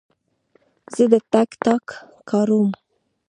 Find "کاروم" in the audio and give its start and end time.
2.29-2.69